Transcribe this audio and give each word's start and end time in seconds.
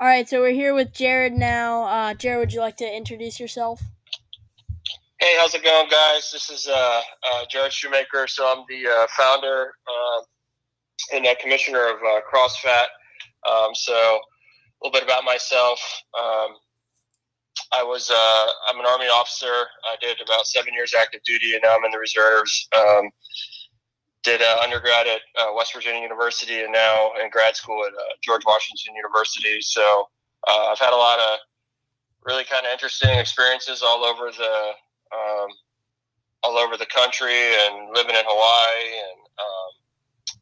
All 0.00 0.06
right, 0.06 0.28
so 0.28 0.38
we're 0.38 0.52
here 0.52 0.74
with 0.74 0.92
Jared 0.92 1.32
now. 1.32 1.82
Uh, 1.82 2.14
Jared, 2.14 2.38
would 2.38 2.52
you 2.52 2.60
like 2.60 2.76
to 2.76 2.96
introduce 2.96 3.40
yourself? 3.40 3.82
Hey, 5.18 5.34
how's 5.40 5.56
it 5.56 5.64
going, 5.64 5.88
guys? 5.90 6.30
This 6.32 6.50
is 6.50 6.68
uh, 6.68 7.00
uh, 7.28 7.44
Jared 7.50 7.72
Shoemaker. 7.72 8.28
So 8.28 8.46
I'm 8.46 8.64
the 8.68 8.88
uh, 8.88 9.06
founder 9.16 9.72
um, 9.88 10.22
and 11.12 11.26
commissioner 11.40 11.88
of 11.88 11.96
uh, 11.96 12.20
CrossFat. 12.32 12.86
Um, 13.50 13.70
so 13.74 13.92
a 13.92 14.86
little 14.86 14.92
bit 14.92 15.02
about 15.02 15.24
myself. 15.24 15.80
Um, 16.16 16.54
I 17.72 17.82
was 17.82 18.08
uh, 18.08 18.46
I'm 18.68 18.78
an 18.78 18.86
Army 18.86 19.06
officer. 19.06 19.46
I 19.46 19.96
did 20.00 20.20
about 20.20 20.46
seven 20.46 20.74
years 20.74 20.94
active 20.96 21.22
duty, 21.24 21.54
and 21.54 21.62
now 21.64 21.76
I'm 21.76 21.84
in 21.84 21.90
the 21.90 21.98
reserves. 21.98 22.68
Um, 22.76 23.10
did 24.28 24.42
uh, 24.42 24.60
undergrad 24.62 25.06
at 25.06 25.22
uh, 25.40 25.56
West 25.56 25.72
Virginia 25.72 26.02
University, 26.02 26.60
and 26.60 26.72
now 26.72 27.12
in 27.16 27.30
grad 27.30 27.56
school 27.56 27.80
at 27.86 27.94
uh, 27.94 28.12
George 28.20 28.44
Washington 28.44 28.94
University. 28.94 29.56
So 29.62 30.08
uh, 30.46 30.68
I've 30.68 30.78
had 30.78 30.92
a 30.92 31.00
lot 31.00 31.18
of 31.18 31.38
really 32.26 32.44
kind 32.44 32.66
of 32.66 32.72
interesting 32.72 33.16
experiences 33.16 33.82
all 33.82 34.04
over 34.04 34.30
the 34.30 34.54
um, 35.16 35.48
all 36.44 36.58
over 36.58 36.76
the 36.76 36.86
country, 36.86 37.40
and 37.64 37.88
living 37.96 38.14
in 38.14 38.24
Hawaii 38.28 38.84
and 39.00 39.20
um, 39.40 39.70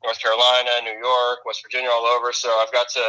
North 0.03 0.19
Carolina, 0.19 0.83
New 0.83 0.99
York, 0.99 1.47
West 1.47 1.63
Virginia, 1.63 1.89
all 1.89 2.07
over. 2.07 2.33
So 2.33 2.51
I've 2.59 2.73
got 2.73 2.89
to 2.99 3.07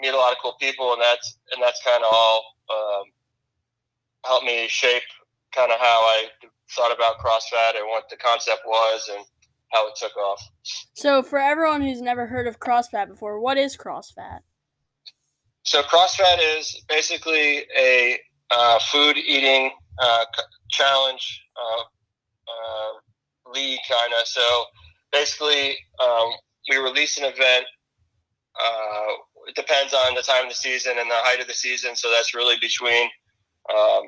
meet 0.00 0.10
a 0.10 0.18
lot 0.18 0.32
of 0.32 0.38
cool 0.42 0.56
people, 0.58 0.94
and 0.94 1.00
that's 1.00 1.38
and 1.54 1.62
that's 1.62 1.80
kind 1.84 2.02
of 2.02 2.10
all 2.10 2.42
um, 2.74 3.04
helped 4.26 4.46
me 4.46 4.66
shape 4.66 5.06
kind 5.54 5.70
of 5.70 5.78
how 5.78 6.00
I 6.10 6.26
thought 6.74 6.90
about 6.90 7.22
CrossFat 7.22 7.78
and 7.78 7.86
what 7.86 8.10
the 8.10 8.16
concept 8.16 8.66
was 8.66 9.08
and 9.14 9.24
how 9.70 9.86
it 9.88 9.94
took 9.96 10.16
off. 10.16 10.42
So, 10.94 11.22
for 11.22 11.38
everyone 11.38 11.82
who's 11.82 12.00
never 12.00 12.26
heard 12.26 12.46
of 12.46 12.58
CrossFat 12.58 13.08
before, 13.08 13.40
what 13.40 13.56
is 13.58 13.76
CrossFat? 13.76 14.40
So, 15.64 15.82
CrossFat 15.82 16.38
is 16.58 16.82
basically 16.88 17.64
a 17.78 18.18
uh, 18.50 18.78
food 18.90 19.16
eating 19.16 19.70
uh, 20.00 20.24
challenge 20.70 21.42
uh, 21.56 21.82
uh 21.82 23.52
league, 23.52 23.80
kind 23.88 24.12
of. 24.20 24.26
So, 24.26 24.64
basically, 25.12 25.76
um, 26.02 26.28
we 26.70 26.76
release 26.76 27.18
an 27.18 27.24
event. 27.24 27.66
Uh, 28.60 29.12
it 29.46 29.54
depends 29.54 29.94
on 29.94 30.14
the 30.14 30.22
time 30.22 30.44
of 30.44 30.48
the 30.48 30.54
season 30.54 30.92
and 30.98 31.10
the 31.10 31.14
height 31.16 31.40
of 31.40 31.46
the 31.46 31.54
season. 31.54 31.94
So, 31.96 32.10
that's 32.10 32.34
really 32.34 32.56
between 32.60 33.08
um, 33.74 34.02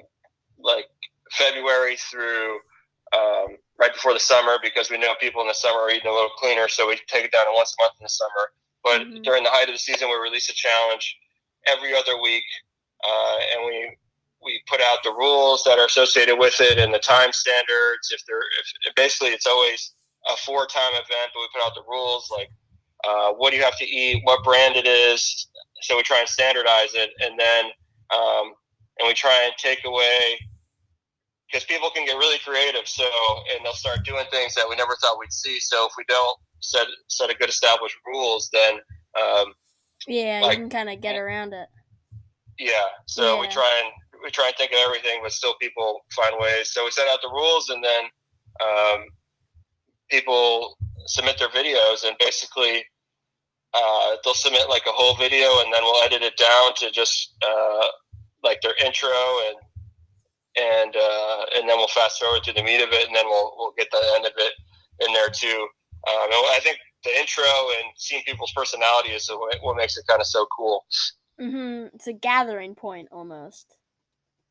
like 0.59 0.87
February 1.33 1.97
through 1.97 2.59
um, 3.17 3.57
right 3.79 3.93
before 3.93 4.13
the 4.13 4.21
summer 4.21 4.59
because 4.63 4.91
we 4.91 4.99
know 4.99 5.15
people 5.21 5.43
in 5.43 5.49
the 5.49 5.55
summer 5.55 5.81
are 5.81 5.91
eating 5.91 6.11
a 6.11 6.15
little 6.15 6.31
cleaner, 6.39 6.69
so 6.69 6.89
we 6.89 6.97
take 7.09 7.25
it 7.25 7.33
down 7.33 7.47
to 7.47 7.53
once 7.55 7.75
a 7.79 7.83
month 7.83 7.95
in 7.99 8.05
the 8.05 8.09
summer. 8.09 8.45
But 8.85 9.01
mm-hmm. 9.03 9.23
during 9.23 9.45
the 9.45 9.51
height 9.51 9.69
of 9.69 9.75
the 9.75 9.79
season, 9.79 10.09
we 10.09 10.17
release 10.17 10.49
a 10.49 10.55
challenge 10.55 11.17
every 11.67 11.95
other 11.95 12.21
week, 12.21 12.45
uh, 13.05 13.39
and 13.55 13.67
we 13.67 13.97
we 14.43 14.63
put 14.69 14.81
out 14.81 15.05
the 15.05 15.13
rules 15.13 15.63
that 15.65 15.79
are 15.79 15.85
associated 15.85 16.37
with 16.37 16.59
it 16.61 16.79
and 16.79 16.95
the 16.95 16.99
time 16.99 17.33
standards. 17.33 18.09
If 18.11 18.23
they're 18.27 18.47
if 18.89 18.95
basically 18.95 19.29
it's 19.29 19.47
always 19.47 19.93
a 20.29 20.37
four 20.37 20.67
time 20.67 20.93
event, 20.93 21.31
but 21.35 21.41
we 21.41 21.49
put 21.53 21.65
out 21.65 21.75
the 21.75 21.85
rules 21.89 22.31
like 22.31 22.51
uh, 23.07 23.33
what 23.33 23.51
do 23.51 23.57
you 23.57 23.63
have 23.65 23.79
to 23.79 23.85
eat, 23.85 24.21
what 24.25 24.45
brand 24.45 24.77
it 24.77 24.87
is. 24.87 25.49
So 25.83 25.97
we 25.97 26.03
try 26.03 26.21
and 26.21 26.29
standardize 26.29 26.95
it, 26.95 27.11
and 27.21 27.39
then 27.39 27.65
um, 28.15 28.53
and 28.99 29.09
we 29.09 29.15
try 29.15 29.45
and 29.45 29.53
take 29.59 29.85
away 29.85 30.39
because 31.51 31.65
people 31.65 31.91
can 31.91 32.05
get 32.05 32.17
really 32.17 32.39
creative. 32.45 32.87
So, 32.87 33.05
and 33.55 33.65
they'll 33.65 33.73
start 33.73 34.05
doing 34.05 34.25
things 34.31 34.55
that 34.55 34.69
we 34.69 34.77
never 34.77 34.97
thought 35.01 35.19
we'd 35.19 35.33
see. 35.33 35.59
So, 35.61 35.87
if 35.87 35.93
we 35.99 36.05
don't 36.09 36.39
set 36.61 36.87
set 37.09 37.31
a 37.31 37.35
good 37.35 37.49
established 37.49 37.97
rules, 38.07 38.51
then 38.53 38.75
um, 39.19 39.55
yeah, 40.07 40.41
like, 40.43 40.59
you 40.59 40.65
can 40.65 40.71
kind 40.71 40.91
of 40.91 41.01
get 41.01 41.17
around 41.17 41.53
it. 41.53 41.69
Yeah. 42.59 42.73
So 43.07 43.35
yeah. 43.35 43.41
we 43.41 43.49
try 43.49 43.83
and 43.85 43.93
we 44.23 44.31
try 44.31 44.49
and 44.49 44.57
think 44.57 44.73
of 44.73 44.79
everything, 44.87 45.21
but 45.23 45.33
still 45.33 45.55
people 45.61 46.01
find 46.15 46.37
ways. 46.39 46.73
So 46.73 46.85
we 46.85 46.91
set 46.91 47.09
out 47.09 47.21
the 47.23 47.31
rules, 47.31 47.71
and 47.71 47.83
then 47.83 48.05
um, 48.65 49.05
people 50.11 50.77
submit 51.07 51.39
their 51.39 51.49
videos, 51.49 52.07
and 52.07 52.17
basically. 52.19 52.85
Uh, 53.73 54.17
they'll 54.25 54.35
submit 54.35 54.69
like 54.69 54.83
a 54.89 54.91
whole 54.91 55.15
video 55.15 55.47
and 55.61 55.73
then 55.73 55.81
we'll 55.85 56.03
edit 56.03 56.23
it 56.23 56.37
down 56.37 56.75
to 56.75 56.91
just 56.91 57.37
uh, 57.41 57.87
like 58.43 58.61
their 58.63 58.75
intro 58.85 59.09
and 59.47 59.55
and 60.59 60.95
uh, 60.97 61.45
and 61.57 61.69
then 61.69 61.77
we'll 61.77 61.89
fast 61.89 62.21
forward 62.21 62.43
to 62.45 62.53
the 62.53 62.63
meat 62.63 62.83
of 62.83 62.91
it, 62.93 63.07
and 63.07 63.17
then 63.17 63.27
we'll 63.27 63.55
we'll 63.57 63.75
get 63.77 63.89
the 63.91 64.03
end 64.17 64.27
of 64.27 64.33
it 64.37 64.53
in 65.07 65.13
there 65.13 65.29
too. 65.29 65.69
Um, 66.09 66.31
I 66.31 66.61
think 66.63 66.79
the 67.05 67.11
intro 67.19 67.45
and 67.79 67.93
seeing 67.97 68.23
people's 68.27 68.53
personality 68.53 69.11
is 69.11 69.31
what 69.31 69.77
makes 69.77 69.97
it 69.97 70.07
kind 70.07 70.21
of 70.21 70.27
so 70.27 70.47
cool. 70.57 70.85
Mm-hmm. 71.41 71.95
It's 71.95 72.07
a 72.07 72.13
gathering 72.13 72.75
point 72.75 73.09
almost. 73.11 73.77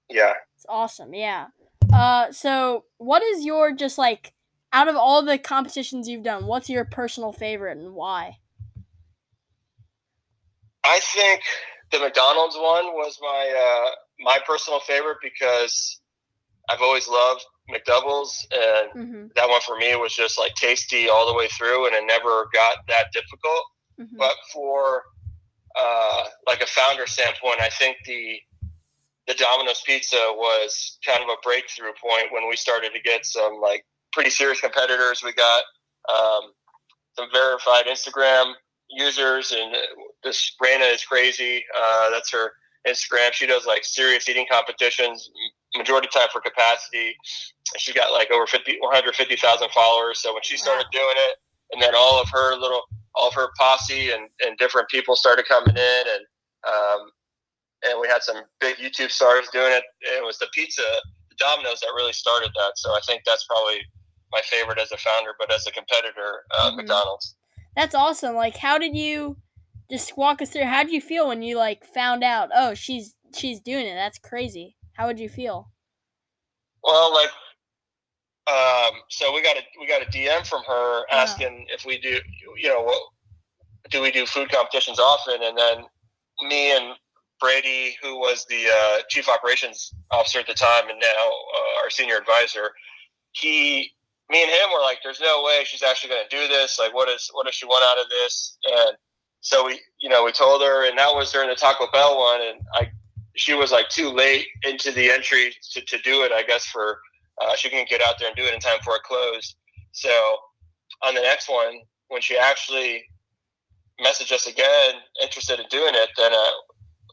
Yeah. 0.09 0.33
It's 0.55 0.65
awesome. 0.67 1.13
Yeah. 1.13 1.47
Uh, 1.93 2.31
so 2.31 2.85
what 2.97 3.23
is 3.23 3.45
your 3.45 3.73
just 3.73 3.97
like 3.97 4.33
out 4.71 4.87
of 4.87 4.95
all 4.95 5.23
the 5.23 5.37
competitions 5.37 6.07
you've 6.07 6.23
done, 6.23 6.45
what's 6.45 6.69
your 6.69 6.85
personal 6.85 7.31
favorite 7.31 7.77
and 7.77 7.93
why? 7.93 8.37
I 10.83 10.99
think 10.99 11.41
the 11.91 11.99
McDonald's 11.99 12.55
one 12.55 12.85
was 12.93 13.17
my 13.21 13.85
uh, 13.87 13.91
my 14.19 14.39
personal 14.45 14.79
favorite 14.81 15.17
because 15.21 15.99
I've 16.69 16.81
always 16.81 17.07
loved 17.07 17.45
McDoubles, 17.69 18.45
and 18.51 18.91
mm-hmm. 18.91 19.27
that 19.35 19.49
one 19.49 19.61
for 19.61 19.77
me 19.77 19.95
was 19.95 20.13
just 20.13 20.37
like 20.37 20.53
tasty 20.55 21.09
all 21.09 21.27
the 21.27 21.33
way 21.33 21.47
through, 21.47 21.87
and 21.87 21.95
it 21.95 22.03
never 22.05 22.47
got 22.53 22.77
that 22.87 23.11
difficult. 23.13 23.63
Mm-hmm. 23.99 24.17
But 24.17 24.35
for 24.53 25.03
uh, 25.77 26.23
like 26.47 26.61
a 26.61 26.67
founder 26.67 27.07
standpoint, 27.07 27.59
I 27.61 27.69
think 27.69 27.97
the 28.05 28.39
the 29.27 29.35
Domino's 29.35 29.81
pizza 29.85 30.17
was 30.31 30.97
kind 31.05 31.21
of 31.21 31.29
a 31.29 31.37
breakthrough 31.43 31.93
point 32.01 32.31
when 32.31 32.49
we 32.49 32.55
started 32.55 32.91
to 32.93 33.01
get 33.01 33.25
some 33.25 33.59
like 33.61 33.85
pretty 34.11 34.31
serious 34.31 34.59
competitors. 34.59 35.21
We 35.23 35.33
got 35.33 35.63
um, 36.11 36.51
some 37.15 37.29
verified 37.31 37.85
Instagram 37.85 38.53
users, 38.89 39.51
and 39.51 39.75
this 40.23 40.55
Raina 40.61 40.93
is 40.93 41.03
crazy. 41.03 41.63
Uh, 41.75 42.09
that's 42.09 42.31
her 42.31 42.51
Instagram. 42.87 43.31
She 43.33 43.45
does 43.45 43.65
like 43.65 43.83
serious 43.83 44.27
eating 44.27 44.45
competitions, 44.49 45.29
majority 45.77 46.07
time 46.13 46.27
for 46.31 46.41
capacity. 46.41 47.15
She 47.77 47.93
got 47.93 48.11
like 48.11 48.31
over 48.31 48.47
50, 48.47 48.77
150,000 48.79 49.69
followers. 49.71 50.19
So 50.21 50.33
when 50.33 50.43
she 50.43 50.57
started 50.57 50.85
doing 50.91 51.15
it, 51.29 51.37
and 51.71 51.81
then 51.81 51.93
all 51.95 52.21
of 52.21 52.29
her 52.29 52.55
little, 52.55 52.81
all 53.15 53.27
of 53.27 53.33
her 53.35 53.49
posse 53.57 54.11
and, 54.11 54.27
and 54.45 54.57
different 54.57 54.89
people 54.89 55.15
started 55.15 55.45
coming 55.47 55.75
in, 55.75 56.03
and 56.07 56.25
um, 56.67 57.11
and 57.85 57.99
we 58.01 58.07
had 58.07 58.21
some 58.21 58.41
big 58.59 58.77
YouTube 58.77 59.11
stars 59.11 59.47
doing 59.53 59.71
it. 59.71 59.83
It 60.01 60.23
was 60.23 60.37
the 60.37 60.47
pizza, 60.53 60.81
the 61.29 61.35
Domino's 61.37 61.79
that 61.79 61.93
really 61.95 62.13
started 62.13 62.51
that. 62.55 62.73
So 62.75 62.91
I 62.91 62.99
think 63.05 63.21
that's 63.25 63.45
probably 63.45 63.79
my 64.31 64.41
favorite 64.49 64.79
as 64.79 64.91
a 64.91 64.97
founder, 64.97 65.31
but 65.39 65.53
as 65.53 65.65
a 65.67 65.71
competitor, 65.71 66.43
uh, 66.51 66.67
mm-hmm. 66.67 66.77
McDonald's. 66.77 67.35
That's 67.79 67.95
awesome. 67.95 68.35
Like, 68.35 68.57
how 68.57 68.77
did 68.77 68.93
you 68.93 69.37
just 69.89 70.17
walk 70.17 70.41
us 70.41 70.49
through? 70.49 70.65
How 70.65 70.83
did 70.83 70.91
you 70.91 70.99
feel 70.99 71.29
when 71.29 71.41
you 71.41 71.57
like 71.57 71.85
found 71.85 72.25
out? 72.25 72.49
Oh, 72.53 72.73
she's 72.73 73.15
she's 73.33 73.61
doing 73.61 73.85
it. 73.85 73.95
That's 73.95 74.19
crazy. 74.19 74.75
How 74.97 75.07
would 75.07 75.17
you 75.17 75.29
feel? 75.29 75.71
Well, 76.83 77.13
like, 77.13 77.29
um, 78.53 78.99
so 79.07 79.33
we 79.33 79.41
got 79.41 79.55
a 79.55 79.61
we 79.79 79.87
got 79.87 80.01
a 80.01 80.05
DM 80.07 80.45
from 80.45 80.61
her 80.67 80.99
uh-huh. 81.03 81.15
asking 81.21 81.67
if 81.69 81.85
we 81.85 81.97
do, 81.99 82.19
you 82.57 82.67
know, 82.67 82.81
what 82.81 83.01
do 83.89 84.01
we 84.01 84.11
do 84.11 84.25
food 84.25 84.51
competitions 84.51 84.99
often? 84.99 85.41
And 85.41 85.57
then 85.57 85.85
me 86.49 86.75
and 86.75 86.95
Brady, 87.39 87.95
who 88.03 88.19
was 88.19 88.45
the 88.49 88.65
uh, 88.67 89.03
chief 89.07 89.29
operations 89.29 89.93
officer 90.11 90.39
at 90.39 90.47
the 90.47 90.53
time 90.53 90.89
and 90.89 90.99
now 90.99 91.29
uh, 91.55 91.83
our 91.83 91.89
senior 91.89 92.17
advisor, 92.17 92.71
he 93.31 93.93
me 94.29 94.43
and 94.43 94.51
him 94.51 94.69
were 94.71 94.81
like, 94.81 94.99
"There's 95.03 95.19
no 95.19 95.43
way 95.43 95.63
she's 95.65 95.83
actually 95.83 96.11
going 96.11 96.23
to 96.29 96.35
do 96.35 96.47
this. 96.47 96.79
Like, 96.79 96.93
what 96.93 97.09
is 97.09 97.29
what 97.33 97.45
does 97.45 97.55
she 97.55 97.65
want 97.65 97.83
out 97.83 98.03
of 98.03 98.09
this?" 98.09 98.57
And 98.71 98.97
so 99.41 99.65
we, 99.65 99.79
you 99.99 100.09
know, 100.09 100.23
we 100.23 100.31
told 100.31 100.61
her, 100.61 100.87
and 100.87 100.97
that 100.97 101.13
was 101.13 101.31
during 101.31 101.49
the 101.49 101.55
Taco 101.55 101.87
Bell 101.91 102.17
one, 102.17 102.41
and 102.41 102.59
I, 102.73 102.91
she 103.35 103.53
was 103.53 103.71
like 103.71 103.89
too 103.89 104.09
late 104.09 104.45
into 104.63 104.91
the 104.91 105.09
entry 105.09 105.53
to, 105.71 105.81
to 105.81 105.97
do 105.99 106.23
it. 106.23 106.31
I 106.31 106.43
guess 106.43 106.65
for 106.65 106.99
uh, 107.41 107.55
she 107.55 107.69
couldn't 107.69 107.89
get 107.89 108.01
out 108.01 108.15
there 108.19 108.27
and 108.27 108.37
do 108.37 108.43
it 108.43 108.53
in 108.53 108.59
time 108.59 108.79
for 108.83 108.95
it 108.95 109.03
closed. 109.03 109.55
So 109.91 110.09
on 111.03 111.15
the 111.15 111.21
next 111.21 111.49
one, 111.49 111.79
when 112.09 112.21
she 112.21 112.37
actually 112.37 113.03
messaged 114.03 114.31
us 114.31 114.47
again, 114.47 114.95
interested 115.21 115.59
in 115.59 115.65
doing 115.69 115.93
it, 115.95 116.09
then 116.17 116.33
uh, 116.33 116.51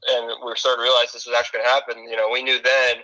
and 0.09 0.33
we 0.45 0.53
started 0.57 0.79
to 0.79 0.83
realize 0.83 1.13
this 1.13 1.27
was 1.27 1.37
actually 1.37 1.59
going 1.59 1.69
to 1.69 1.73
happen. 1.73 2.11
You 2.11 2.17
know, 2.17 2.29
we 2.31 2.43
knew 2.43 2.61
then 2.63 2.99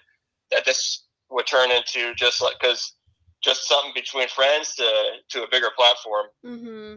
that 0.51 0.65
this 0.65 1.05
would 1.31 1.47
turn 1.47 1.71
into 1.71 2.15
just 2.15 2.43
like 2.43 2.55
because 2.61 2.95
just 3.43 3.69
something 3.69 3.93
between 3.95 4.29
friends 4.29 4.75
to 4.77 4.89
to 5.31 5.43
a 5.43 5.49
bigger 5.51 5.71
platform. 5.77 6.27
Mm-hmm. 6.45 6.95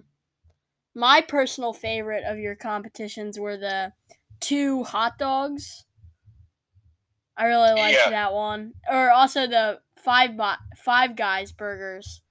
My 0.96 1.22
personal 1.22 1.74
favorite 1.74 2.24
of 2.26 2.38
your 2.38 2.56
competitions 2.56 3.40
were 3.40 3.58
the 3.58 3.94
two 4.40 4.84
hot 4.84 5.18
dogs. 5.18 5.86
I 7.38 7.46
really 7.46 7.74
liked 7.74 8.00
yeah. 8.02 8.12
that 8.12 8.34
one, 8.34 8.74
or 8.90 9.12
also 9.12 9.46
the 9.46 9.80
five 10.02 10.38
bo- 10.38 10.62
five 10.78 11.16
guys 11.16 11.52
burgers. 11.52 12.22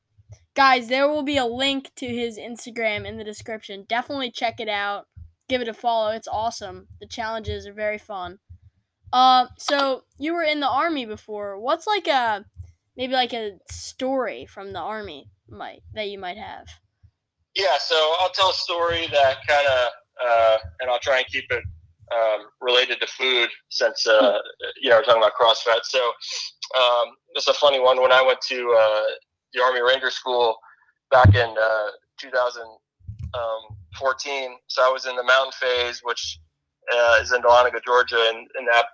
Guys, 0.55 0.89
there 0.89 1.09
will 1.09 1.25
be 1.25 1.37
a 1.37 1.45
link 1.45 1.91
to 1.97 2.07
his 2.07 2.39
Instagram 2.39 3.05
in 3.05 3.19
the 3.19 3.25
description. 3.25 3.85
Definitely 3.89 4.31
check 4.31 4.61
it 4.61 4.69
out. 4.69 5.09
give 5.49 5.61
it 5.61 5.69
a 5.69 5.75
follow. 5.75 6.11
It's 6.11 6.29
awesome. 6.29 6.87
The 7.01 7.07
challenges 7.07 7.67
are 7.67 7.73
very 7.73 7.99
fun. 7.99 8.39
Uh, 9.13 9.47
so 9.59 10.05
you 10.19 10.33
were 10.33 10.43
in 10.43 10.61
the 10.61 10.69
army 10.69 11.07
before. 11.07 11.59
What's 11.59 11.87
like 11.87 12.07
a 12.07 12.45
maybe 12.97 13.13
like 13.13 13.33
a 13.33 13.59
story 13.71 14.47
from 14.47 14.73
the 14.73 14.81
army 14.81 15.31
might 15.49 15.83
that 15.95 16.09
you 16.09 16.19
might 16.19 16.37
have? 16.37 16.67
Yeah, 17.55 17.79
so 17.79 17.95
I'll 18.21 18.31
tell 18.31 18.51
a 18.51 18.55
story 18.55 19.07
that 19.13 19.37
kind 19.47 19.67
of, 19.67 19.89
uh, 20.27 20.57
and 20.81 20.91
I'll 20.91 20.99
try 20.99 21.19
and 21.19 21.27
keep 21.27 21.45
it 21.51 21.63
um, 22.13 22.49
related 22.61 23.01
to 23.01 23.07
food 23.07 23.49
since 23.71 24.07
uh, 24.07 24.39
you 24.81 24.91
know 24.91 24.97
we're 24.97 25.05
talking 25.05 25.23
about 25.23 25.33
CrossFat. 25.41 25.85
So 25.85 26.13
um, 26.79 27.15
it's 27.35 27.49
a 27.49 27.55
funny 27.55 27.81
one. 27.81 28.01
When 28.01 28.13
I 28.13 28.23
went 28.23 28.41
to 28.49 28.77
uh, 28.79 29.03
the 29.53 29.63
Army 29.63 29.83
Ranger 29.83 30.11
School 30.11 30.57
back 31.11 31.35
in 31.35 31.55
uh, 31.61 31.89
2014, 32.21 34.57
so 34.67 34.83
I 34.83 34.91
was 34.91 35.07
in 35.07 35.17
the 35.17 35.23
mountain 35.23 35.53
phase, 35.53 36.01
which 36.03 36.39
uh, 36.93 37.19
is 37.23 37.33
in 37.33 37.41
Dahlonega, 37.43 37.83
Georgia, 37.85 38.23
and, 38.29 38.47
and 38.57 38.69
that 38.73 38.87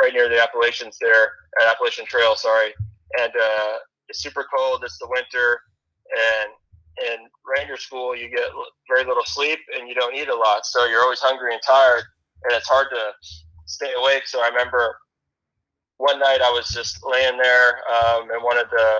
right 0.00 0.12
near 0.12 0.28
the 0.28 0.40
Appalachians 0.40 0.96
there, 1.00 1.32
Appalachian 1.66 2.06
Trail. 2.06 2.36
Sorry, 2.36 2.72
and 3.20 3.32
uh, 3.32 3.72
it's 4.08 4.22
super 4.22 4.46
cold. 4.54 4.82
It's 4.84 4.98
the 4.98 5.08
winter, 5.08 5.60
and 6.10 6.50
in 7.10 7.28
Ranger 7.46 7.76
School, 7.76 8.14
you 8.14 8.28
get 8.28 8.50
very 8.88 9.06
little 9.06 9.24
sleep 9.24 9.58
and 9.78 9.88
you 9.88 9.94
don't 9.94 10.14
eat 10.14 10.28
a 10.28 10.34
lot, 10.34 10.66
so 10.66 10.86
you're 10.86 11.02
always 11.02 11.20
hungry 11.20 11.52
and 11.54 11.62
tired 11.66 12.04
and 12.44 12.52
it's 12.54 12.68
hard 12.68 12.88
to 12.90 13.12
stay 13.66 13.90
awake. 13.98 14.26
So 14.26 14.42
I 14.42 14.48
remember 14.48 14.96
one 15.98 16.18
night 16.18 16.40
I 16.42 16.50
was 16.50 16.68
just 16.68 16.98
laying 17.04 17.38
there 17.38 17.78
um, 17.90 18.30
in 18.30 18.42
one 18.42 18.58
of 18.58 18.68
the 18.70 18.98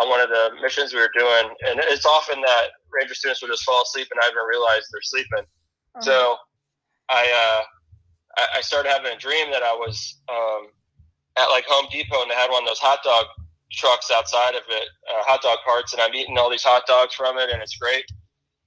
on 0.00 0.08
one 0.08 0.20
of 0.20 0.30
the 0.30 0.52
missions 0.62 0.94
we 0.94 1.00
were 1.00 1.12
doing, 1.14 1.52
and 1.68 1.78
it's 1.84 2.06
often 2.06 2.40
that 2.40 2.68
ranger 2.90 3.14
students 3.14 3.42
will 3.42 3.48
just 3.48 3.64
fall 3.64 3.82
asleep 3.82 4.08
and 4.10 4.16
not 4.16 4.30
even 4.30 4.44
realize 4.48 4.88
they're 4.90 5.02
sleeping. 5.02 5.44
Uh-huh. 5.96 6.00
So 6.00 6.36
I 7.10 7.28
uh, 7.28 8.46
I 8.56 8.60
started 8.62 8.90
having 8.90 9.12
a 9.12 9.18
dream 9.18 9.50
that 9.50 9.62
I 9.62 9.72
was 9.72 10.20
um, 10.28 10.68
at 11.38 11.48
like 11.48 11.64
Home 11.68 11.86
Depot 11.90 12.22
and 12.22 12.30
they 12.30 12.34
had 12.34 12.50
one 12.50 12.62
of 12.62 12.68
those 12.68 12.78
hot 12.78 13.00
dog 13.04 13.26
trucks 13.72 14.10
outside 14.10 14.54
of 14.54 14.62
it, 14.68 14.88
uh, 15.08 15.22
hot 15.24 15.42
dog 15.42 15.58
carts, 15.64 15.92
and 15.92 16.02
I'm 16.02 16.14
eating 16.14 16.38
all 16.38 16.50
these 16.50 16.62
hot 16.62 16.86
dogs 16.86 17.14
from 17.14 17.38
it, 17.38 17.50
and 17.50 17.62
it's 17.62 17.76
great. 17.76 18.04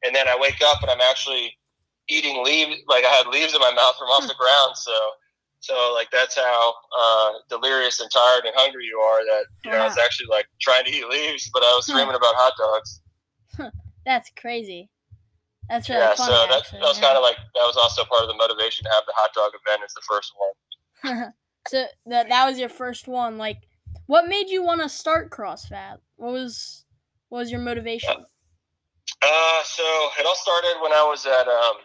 And 0.05 0.15
then 0.15 0.27
I 0.27 0.37
wake 0.39 0.61
up 0.63 0.81
and 0.81 0.91
I'm 0.91 1.01
actually 1.01 1.57
eating 2.07 2.43
leaves, 2.43 2.81
like 2.87 3.05
I 3.05 3.09
had 3.09 3.27
leaves 3.27 3.53
in 3.53 3.59
my 3.59 3.73
mouth 3.73 3.95
from 3.97 4.09
off 4.09 4.27
the 4.27 4.35
ground. 4.39 4.77
So, 4.77 4.93
so 5.59 5.93
like 5.93 6.09
that's 6.11 6.35
how 6.35 6.73
uh, 6.97 7.31
delirious 7.49 7.99
and 7.99 8.09
tired 8.11 8.45
and 8.45 8.53
hungry 8.55 8.85
you 8.85 8.99
are. 8.99 9.23
That 9.25 9.45
you 9.63 9.71
know, 9.71 9.77
I 9.77 9.85
was 9.85 9.97
actually 9.97 10.27
like 10.29 10.47
trying 10.61 10.85
to 10.85 10.91
eat 10.91 11.07
leaves, 11.07 11.49
but 11.53 11.63
I 11.63 11.73
was 11.75 11.87
dreaming 11.87 12.15
about 12.15 12.35
hot 12.35 12.53
dogs. 12.57 13.01
that's 14.05 14.31
crazy. 14.37 14.89
That's 15.69 15.89
really 15.89 16.01
yeah. 16.01 16.13
Funny, 16.13 16.31
so 16.31 16.47
that, 16.47 16.63
that 16.71 16.81
was 16.81 16.99
yeah. 16.99 17.05
kind 17.05 17.17
of 17.17 17.23
like 17.23 17.37
that 17.37 17.65
was 17.65 17.77
also 17.77 18.03
part 18.05 18.21
of 18.21 18.27
the 18.27 18.35
motivation 18.35 18.83
to 18.85 18.91
have 18.91 19.03
the 19.07 19.13
hot 19.15 19.33
dog 19.33 19.51
event 19.65 19.81
as 19.83 19.93
the 19.93 20.01
first 20.07 20.33
one. 20.37 21.33
so 21.67 21.85
that 22.05 22.29
that 22.29 22.45
was 22.45 22.59
your 22.59 22.69
first 22.69 23.07
one. 23.07 23.37
Like, 23.37 23.67
what 24.07 24.27
made 24.27 24.49
you 24.49 24.63
want 24.63 24.81
to 24.81 24.89
start 24.89 25.29
CrossFat? 25.29 25.97
What 26.15 26.31
was 26.31 26.85
what 27.29 27.39
was 27.39 27.51
your 27.51 27.59
motivation? 27.59 28.25
Uh, 29.21 29.63
so 29.63 29.83
it 30.19 30.25
all 30.25 30.35
started 30.35 30.75
when 30.81 30.91
I 30.91 31.03
was 31.03 31.25
at 31.25 31.47
um, 31.47 31.77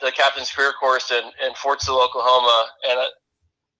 the 0.00 0.12
captain's 0.12 0.50
career 0.50 0.72
course 0.72 1.10
in, 1.10 1.24
in 1.46 1.54
Fort 1.54 1.80
Sill, 1.82 2.02
Oklahoma, 2.02 2.66
and 2.88 3.00
I, 3.00 3.06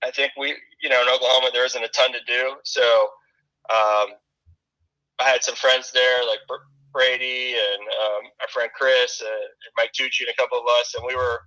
I 0.05 0.11
think 0.11 0.33
we, 0.39 0.55
you 0.83 0.89
know, 0.89 1.01
in 1.01 1.09
Oklahoma 1.09 1.49
there 1.53 1.65
isn't 1.65 1.83
a 1.83 1.89
ton 1.89 2.13
to 2.13 2.19
do, 2.27 2.55
so 2.65 2.83
um, 3.71 4.15
I 5.21 5.25
had 5.25 5.43
some 5.43 5.55
friends 5.55 5.93
there, 5.93 6.21
like 6.27 6.41
Brady 6.93 7.55
and 7.55 7.83
um, 7.83 8.31
our 8.41 8.49
friend 8.53 8.71
Chris 8.75 9.21
and, 9.21 9.31
and 9.31 9.73
Mike 9.77 9.93
Tucci 9.99 10.21
and 10.21 10.31
a 10.31 10.37
couple 10.37 10.59
of 10.59 10.65
us, 10.81 10.95
and 10.95 11.05
we 11.07 11.15
were, 11.15 11.41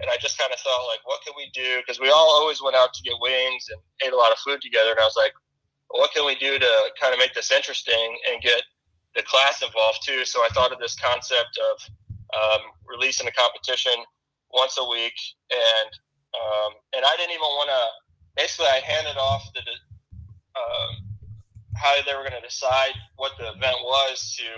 and 0.00 0.10
I 0.10 0.16
just 0.20 0.38
kind 0.38 0.52
of 0.52 0.58
thought 0.60 0.86
like, 0.88 1.00
what 1.04 1.22
can 1.24 1.34
we 1.36 1.50
do? 1.54 1.80
Because 1.80 2.00
we 2.00 2.10
all 2.10 2.30
always 2.40 2.60
went 2.62 2.76
out 2.76 2.92
to 2.94 3.02
get 3.02 3.14
wings 3.20 3.66
and 3.70 3.80
ate 4.04 4.12
a 4.12 4.16
lot 4.16 4.32
of 4.32 4.38
food 4.38 4.60
together, 4.60 4.90
and 4.90 5.00
I 5.00 5.04
was 5.04 5.16
like, 5.16 5.32
what 5.90 6.12
can 6.12 6.26
we 6.26 6.34
do 6.34 6.58
to 6.58 6.72
kind 7.00 7.12
of 7.12 7.18
make 7.18 7.34
this 7.34 7.50
interesting 7.50 8.18
and 8.30 8.42
get 8.42 8.62
the 9.14 9.22
class 9.22 9.62
involved 9.62 10.00
too? 10.04 10.24
So 10.24 10.40
I 10.40 10.48
thought 10.52 10.72
of 10.72 10.78
this 10.78 10.96
concept 10.96 11.58
of 11.58 11.76
um, 12.34 12.60
releasing 12.84 13.28
a 13.28 13.32
competition 13.32 13.94
once 14.52 14.76
a 14.78 14.84
week, 14.84 15.14
and 15.50 15.90
um, 16.36 16.72
and 16.94 17.04
I 17.04 17.16
didn't 17.16 17.32
even 17.32 17.50
want 17.56 17.70
to. 17.70 17.82
Basically, 18.36 18.66
I 18.66 18.80
handed 18.84 19.16
off 19.16 19.48
the 19.54 19.62
um, 20.56 21.06
how 21.76 21.94
they 22.04 22.14
were 22.14 22.24
going 22.24 22.40
to 22.40 22.46
decide 22.46 22.92
what 23.16 23.32
the 23.38 23.48
event 23.48 23.76
was 23.84 24.36
to 24.36 24.48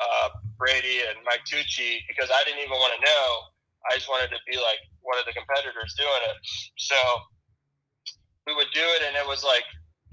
uh, 0.00 0.28
Brady 0.58 1.00
and 1.08 1.18
Mike 1.24 1.44
Tucci 1.48 2.04
because 2.08 2.30
I 2.32 2.44
didn't 2.44 2.60
even 2.60 2.76
want 2.76 2.92
to 2.96 3.00
know. 3.04 3.51
I 3.90 3.96
just 3.96 4.08
wanted 4.08 4.30
to 4.30 4.40
be 4.46 4.56
like 4.56 4.78
one 5.02 5.18
of 5.18 5.26
the 5.26 5.34
competitors 5.34 5.94
doing 5.98 6.22
it. 6.28 6.36
So 6.78 6.98
we 8.46 8.54
would 8.54 8.70
do 8.74 8.84
it, 8.98 9.02
and 9.06 9.16
it 9.16 9.26
was 9.26 9.42
like 9.42 9.64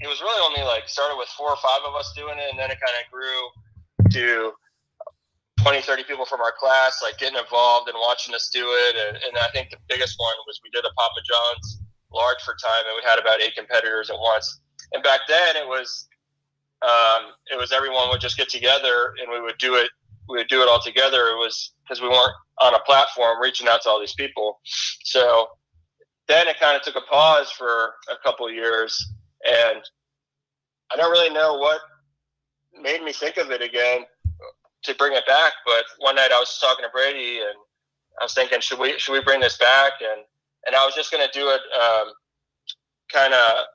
it 0.02 0.08
was 0.08 0.22
really 0.22 0.42
only 0.42 0.64
like 0.64 0.88
started 0.88 1.18
with 1.18 1.30
four 1.36 1.50
or 1.50 1.60
five 1.62 1.82
of 1.86 1.94
us 1.96 2.14
doing 2.16 2.38
it, 2.38 2.48
and 2.50 2.58
then 2.58 2.72
it 2.72 2.80
kind 2.80 2.96
of 2.98 3.04
grew 3.12 3.40
to 4.16 4.54
20, 5.62 5.82
30 5.82 6.04
people 6.04 6.26
from 6.26 6.40
our 6.40 6.54
class, 6.56 7.04
like 7.04 7.18
getting 7.20 7.38
involved 7.38 7.90
and 7.90 7.98
watching 8.00 8.34
us 8.34 8.50
do 8.54 8.64
it. 8.64 8.96
And, 8.96 9.18
and 9.28 9.34
I 9.38 9.52
think 9.52 9.70
the 9.70 9.82
biggest 9.90 10.16
one 10.18 10.34
was 10.48 10.60
we 10.64 10.72
did 10.72 10.86
a 10.86 10.94
Papa 10.96 11.20
John's 11.28 11.84
large 12.14 12.42
for 12.42 12.56
time, 12.56 12.88
and 12.88 12.96
we 12.96 13.04
had 13.04 13.20
about 13.20 13.42
eight 13.42 13.56
competitors 13.56 14.10
at 14.10 14.18
once. 14.18 14.62
And 14.94 15.04
back 15.04 15.22
then, 15.28 15.58
it 15.58 15.68
was 15.68 16.08
um, 16.82 17.36
it 17.52 17.60
was 17.60 17.72
everyone 17.72 18.10
would 18.10 18.22
just 18.22 18.38
get 18.38 18.48
together 18.48 19.14
and 19.20 19.32
we 19.32 19.42
would 19.42 19.58
do 19.58 19.76
it. 19.76 19.90
We 20.30 20.38
would 20.38 20.48
do 20.48 20.62
it 20.62 20.70
all 20.70 20.82
together. 20.82 21.28
It 21.28 21.38
was 21.38 21.74
because 21.84 22.02
we 22.02 22.08
weren't 22.08 22.34
on 22.62 22.76
a 22.76 22.80
platform 22.80 23.42
reaching 23.42 23.68
out 23.68 23.82
to 23.84 23.90
all 23.90 24.00
these 24.00 24.14
people. 24.14 24.60
So 25.04 25.48
then 26.28 26.48
it 26.48 26.60
kind 26.60 26.76
of 26.76 26.84
took 26.84 26.96
a 26.96 27.06
pause 27.10 27.52
for 27.52 27.94
a 28.12 28.16
couple 28.24 28.50
years, 28.52 29.14
and 29.46 29.82
I 30.92 30.96
don't 30.96 31.12
really 31.12 31.34
know 31.34 31.56
what 31.56 31.80
made 32.82 33.04
me 33.04 33.14
think 33.14 33.38
of 33.38 33.52
it 33.52 33.62
again 33.62 34.06
to 34.84 34.96
bring 34.96 35.14
it 35.14 35.26
back. 35.26 35.54
But 35.66 35.86
one 36.00 36.16
night 36.16 36.32
I 36.34 36.40
was 36.40 36.58
talking 36.60 36.86
to 36.86 36.92
Brady 36.92 37.40
and 37.40 37.56
I 38.22 38.26
was 38.26 38.34
thinking, 38.34 38.60
should 38.62 38.80
we 38.80 38.98
should 39.00 39.14
we 39.14 39.22
bring 39.22 39.40
this 39.40 39.58
back? 39.58 39.94
And 40.02 40.22
and 40.68 40.76
I 40.76 40.86
was 40.86 40.96
just 40.96 41.12
going 41.12 41.26
to 41.26 41.40
do 41.40 41.48
it 41.50 41.62
um, 41.80 42.14
kind 43.12 43.34
of 43.34 43.66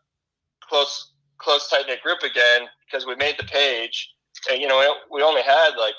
close 0.68 1.12
close 1.38 1.68
tight 1.68 1.86
knit 1.86 2.02
group 2.02 2.22
again 2.22 2.68
because 2.86 3.06
we 3.06 3.16
made 3.16 3.34
the 3.38 3.44
page 3.44 4.14
and 4.50 4.60
you 4.60 4.68
know 4.68 4.94
we 5.10 5.22
only 5.22 5.42
had 5.42 5.70
like 5.78 5.94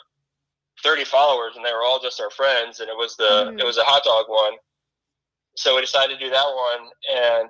30 0.85 1.03
followers 1.05 1.53
and 1.55 1.65
they 1.65 1.73
were 1.73 1.83
all 1.83 1.99
just 1.99 2.21
our 2.21 2.29
friends 2.29 2.79
and 2.79 2.89
it 2.89 2.95
was 2.95 3.17
the 3.17 3.49
mm-hmm. 3.49 3.59
it 3.59 3.65
was 3.65 3.77
a 3.77 3.83
hot 3.83 4.03
dog 4.05 4.25
one 4.29 4.53
so 5.57 5.73
we 5.73 5.81
decided 5.81 6.13
to 6.13 6.23
do 6.23 6.29
that 6.29 6.45
one 6.45 6.85
and 7.09 7.49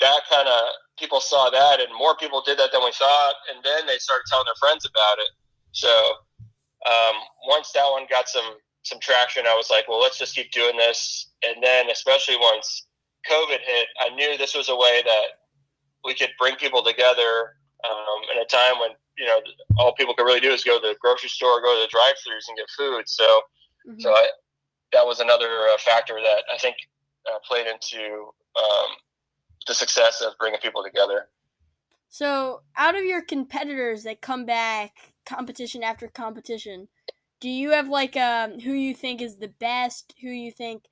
that 0.00 0.20
kind 0.32 0.48
of 0.48 0.60
people 0.98 1.20
saw 1.20 1.50
that 1.50 1.78
and 1.80 1.92
more 1.92 2.16
people 2.16 2.40
did 2.40 2.58
that 2.58 2.72
than 2.72 2.82
we 2.82 2.92
thought 2.92 3.34
and 3.52 3.62
then 3.62 3.86
they 3.86 3.98
started 3.98 4.24
telling 4.26 4.46
their 4.48 4.58
friends 4.58 4.88
about 4.88 5.18
it 5.18 5.28
so 5.72 5.92
um, 6.88 7.16
once 7.46 7.72
that 7.72 7.84
one 7.90 8.06
got 8.08 8.28
some 8.28 8.56
some 8.86 9.00
traction, 9.00 9.46
I 9.46 9.54
was 9.54 9.68
like, 9.68 9.88
well, 9.88 10.00
let's 10.00 10.18
just 10.18 10.34
keep 10.34 10.52
doing 10.52 10.76
this. 10.76 11.30
And 11.44 11.62
then, 11.62 11.90
especially 11.90 12.36
once 12.36 12.86
COVID 13.28 13.58
hit, 13.58 13.88
I 14.00 14.14
knew 14.14 14.38
this 14.38 14.54
was 14.54 14.68
a 14.68 14.76
way 14.76 15.02
that 15.04 15.26
we 16.04 16.14
could 16.14 16.30
bring 16.38 16.54
people 16.54 16.84
together 16.84 17.56
um, 17.84 18.22
in 18.32 18.40
a 18.40 18.44
time 18.44 18.78
when 18.78 18.90
you 19.18 19.26
know 19.26 19.40
all 19.78 19.94
people 19.94 20.14
could 20.14 20.24
really 20.24 20.40
do 20.40 20.50
is 20.50 20.64
go 20.64 20.80
to 20.80 20.88
the 20.88 20.96
grocery 21.00 21.28
store, 21.28 21.60
go 21.62 21.74
to 21.74 21.82
the 21.82 21.88
drive-throughs, 21.90 22.48
and 22.48 22.56
get 22.56 22.66
food. 22.76 23.02
So, 23.06 23.24
mm-hmm. 23.88 24.00
so 24.00 24.10
I, 24.10 24.28
that 24.92 25.06
was 25.06 25.20
another 25.20 25.48
uh, 25.72 25.78
factor 25.78 26.14
that 26.22 26.44
I 26.52 26.58
think 26.58 26.76
uh, 27.26 27.38
played 27.46 27.66
into 27.66 28.30
um, 28.56 28.88
the 29.66 29.74
success 29.74 30.20
of 30.20 30.34
bringing 30.38 30.60
people 30.60 30.82
together. 30.82 31.28
So, 32.08 32.62
out 32.76 32.96
of 32.96 33.04
your 33.04 33.22
competitors 33.22 34.04
that 34.04 34.20
come 34.20 34.46
back 34.46 34.92
competition 35.26 35.82
after 35.82 36.08
competition, 36.08 36.88
do 37.40 37.48
you 37.48 37.70
have 37.72 37.88
like 37.88 38.16
um 38.16 38.60
who 38.60 38.72
you 38.72 38.94
think 38.94 39.20
is 39.20 39.36
the 39.36 39.48
best? 39.48 40.14
Who 40.22 40.28
you 40.28 40.52
think 40.52 40.84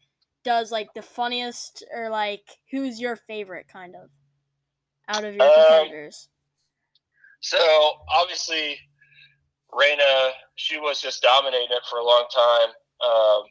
does 0.45 0.71
like 0.71 0.93
the 0.95 1.03
funniest, 1.03 1.85
or 1.95 2.11
like 2.11 2.59
who's 2.71 3.01
your 3.01 3.17
favorite 3.17 3.67
kind 3.73 3.95
of 3.95 4.11
out 5.09 5.25
of 5.25 5.35
your 5.35 5.45
um, 5.45 5.53
competitors? 5.55 6.29
So 7.45 7.61
obviously, 8.09 8.79
Raina, 9.71 10.31
she 10.57 10.81
was 10.81 11.03
just 11.03 11.21
dominating 11.21 11.69
it 11.71 11.83
for 11.91 11.99
a 11.99 12.05
long 12.05 12.25
time. 12.35 12.71
Um, 13.05 13.43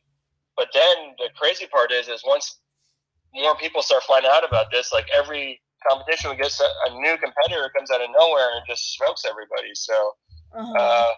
but 0.58 0.70
then 0.74 1.14
the 1.20 1.30
crazy 1.38 1.68
part 1.68 1.92
is, 1.92 2.08
is 2.08 2.24
once 2.26 2.58
more 3.36 3.56
people 3.56 3.84
start 3.84 4.02
finding 4.02 4.32
out 4.34 4.44
about 4.44 4.72
this, 4.72 4.92
like 4.92 5.06
every 5.16 5.62
competition 5.88 6.32
we 6.32 6.38
get 6.38 6.60
a 6.88 6.90
new 7.02 7.18
competitor 7.18 7.70
comes 7.78 7.92
out 7.92 8.02
of 8.02 8.10
nowhere 8.18 8.50
and 8.56 8.66
just 8.68 8.96
smokes 8.96 9.26
everybody. 9.30 9.76
So 9.76 9.94
uh-huh. 10.58 10.74
uh, 10.74 11.12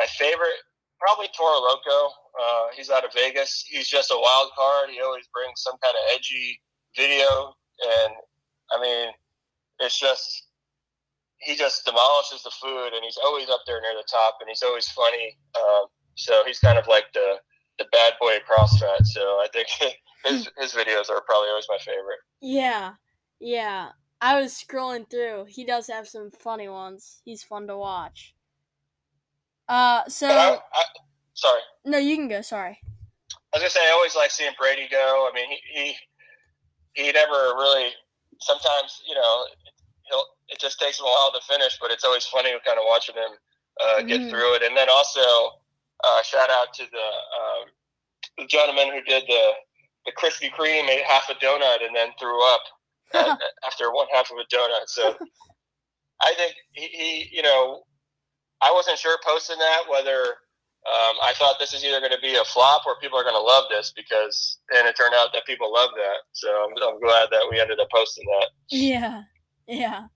my 0.00 0.06
favorite, 0.06 0.58
probably 0.98 1.28
Toro 1.36 1.60
Loco. 1.60 2.10
Uh, 2.42 2.66
he's 2.74 2.90
out 2.90 3.04
of 3.04 3.12
Vegas. 3.14 3.64
He's 3.68 3.86
just 3.86 4.10
a 4.10 4.18
wild 4.18 4.50
card. 4.58 4.90
He 4.90 5.00
always 5.00 5.28
brings 5.32 5.62
some 5.62 5.76
kind 5.80 5.94
of 5.94 6.16
edgy 6.16 6.60
video, 6.96 7.54
and 8.02 8.14
I 8.72 8.82
mean, 8.82 9.10
it's 9.78 9.98
just 9.98 10.47
he 11.40 11.54
just 11.54 11.84
demolishes 11.84 12.42
the 12.42 12.50
food, 12.50 12.92
and 12.94 13.04
he's 13.04 13.18
always 13.22 13.48
up 13.48 13.60
there 13.66 13.80
near 13.80 13.94
the 13.94 14.06
top, 14.10 14.38
and 14.40 14.48
he's 14.48 14.62
always 14.62 14.88
funny. 14.88 15.36
Um, 15.56 15.86
so 16.16 16.42
he's 16.46 16.58
kind 16.58 16.78
of 16.78 16.86
like 16.88 17.04
the 17.14 17.36
the 17.78 17.86
bad 17.92 18.14
boy 18.20 18.38
CrossFat. 18.48 19.06
So 19.06 19.20
I 19.20 19.46
think 19.52 19.68
his 20.24 20.48
his 20.58 20.72
videos 20.72 21.10
are 21.10 21.22
probably 21.22 21.48
always 21.48 21.66
my 21.68 21.78
favorite. 21.78 22.18
Yeah, 22.40 22.92
yeah. 23.40 23.90
I 24.20 24.40
was 24.40 24.52
scrolling 24.52 25.08
through. 25.08 25.46
He 25.48 25.64
does 25.64 25.86
have 25.86 26.08
some 26.08 26.30
funny 26.30 26.68
ones. 26.68 27.22
He's 27.24 27.44
fun 27.44 27.68
to 27.68 27.76
watch. 27.76 28.34
Uh, 29.68 30.02
so. 30.08 30.26
I, 30.26 30.58
I, 30.74 30.84
sorry. 31.34 31.60
No, 31.84 31.98
you 31.98 32.16
can 32.16 32.26
go. 32.26 32.40
Sorry. 32.40 32.80
I 33.54 33.56
was 33.56 33.62
gonna 33.62 33.70
say 33.70 33.80
I 33.88 33.92
always 33.92 34.16
like 34.16 34.30
seeing 34.30 34.50
Brady 34.58 34.88
go. 34.90 35.30
I 35.30 35.34
mean, 35.34 35.48
he 35.50 35.94
he, 36.94 37.04
he 37.04 37.12
never 37.12 37.54
really. 37.56 37.90
Sometimes 38.40 39.02
you 39.08 39.14
know, 39.14 39.44
it 40.48 40.60
just 40.60 40.80
takes 40.80 40.98
him 40.98 41.06
a 41.06 41.08
while 41.08 41.32
to 41.32 41.46
finish, 41.46 41.78
but 41.80 41.90
it's 41.90 42.04
always 42.04 42.24
funny 42.24 42.50
kind 42.64 42.78
of 42.78 42.84
watching 42.86 43.14
him 43.14 43.32
uh, 43.80 44.02
get 44.02 44.20
mm. 44.20 44.30
through 44.30 44.54
it. 44.56 44.62
And 44.62 44.76
then 44.76 44.88
also 44.90 45.20
uh, 46.04 46.22
shout 46.22 46.50
out 46.50 46.72
to 46.74 46.84
the, 46.90 47.08
um, 47.08 47.64
the 48.38 48.46
gentleman 48.46 48.92
who 48.92 49.02
did 49.02 49.24
the 49.28 49.52
the 50.08 50.12
Krispy 50.12 50.50
Kreme, 50.50 50.88
ate 50.88 51.04
half 51.04 51.28
a 51.28 51.34
donut 51.34 51.84
and 51.84 51.94
then 51.94 52.08
threw 52.18 52.42
up 52.54 52.62
at, 53.14 53.38
after 53.66 53.92
one 53.92 54.06
half 54.12 54.30
of 54.30 54.38
a 54.38 54.54
donut. 54.54 54.86
So 54.86 55.16
I 56.20 56.34
think 56.34 56.54
he, 56.72 56.86
he, 56.86 57.36
you 57.36 57.42
know, 57.42 57.82
I 58.60 58.72
wasn't 58.72 58.98
sure 58.98 59.18
posting 59.24 59.58
that 59.58 59.82
whether 59.88 60.20
um, 60.86 61.16
I 61.22 61.34
thought 61.36 61.56
this 61.58 61.74
is 61.74 61.84
either 61.84 62.00
going 62.00 62.12
to 62.12 62.20
be 62.20 62.36
a 62.36 62.44
flop 62.44 62.86
or 62.86 62.98
people 63.00 63.18
are 63.18 63.22
going 63.22 63.34
to 63.34 63.40
love 63.40 63.64
this 63.70 63.92
because, 63.94 64.58
and 64.74 64.88
it 64.88 64.96
turned 64.96 65.14
out 65.14 65.32
that 65.34 65.44
people 65.46 65.72
love 65.72 65.90
that. 65.94 66.18
So 66.32 66.48
I'm, 66.48 66.70
I'm 66.82 67.00
glad 67.00 67.28
that 67.30 67.46
we 67.50 67.60
ended 67.60 67.78
up 67.78 67.88
posting 67.94 68.24
that. 68.26 68.48
Yeah, 68.70 69.22
yeah. 69.66 70.06